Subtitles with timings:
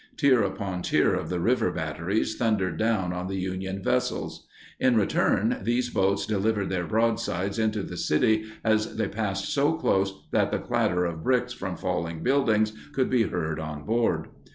[0.17, 4.47] Tier upon tier of the river batteries thundered down on the Union vessels.
[4.79, 10.23] In return, these boats delivered their broadsides into the city as they passed so close
[10.31, 14.29] that the clatter of bricks from falling buildings could be heard on board.